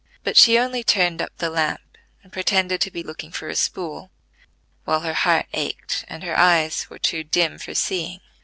But 0.23 0.35
she 0.35 0.57
only 0.57 0.83
turned 0.83 1.21
up 1.21 1.37
the 1.37 1.51
lamp 1.51 1.95
and 2.23 2.33
pretended 2.33 2.81
to 2.81 2.89
be 2.89 3.03
looking 3.03 3.31
for 3.31 3.49
a 3.49 3.55
spool, 3.55 4.09
while 4.83 5.01
her 5.01 5.13
heart 5.13 5.45
ached 5.53 6.05
and 6.07 6.23
her 6.23 6.35
eyes 6.35 6.89
were 6.89 6.97
too 6.97 7.23
dim 7.23 7.59
for 7.59 7.75
seeing. 7.75 8.19